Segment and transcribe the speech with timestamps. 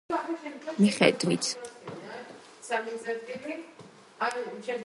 [0.79, 1.51] მიხედვით